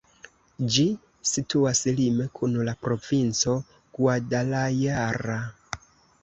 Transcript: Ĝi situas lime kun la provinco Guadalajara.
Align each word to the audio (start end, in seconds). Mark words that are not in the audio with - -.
Ĝi 0.75 0.85
situas 1.31 1.81
lime 1.99 2.25
kun 2.39 2.55
la 2.69 2.73
provinco 2.87 3.55
Guadalajara. 3.99 5.39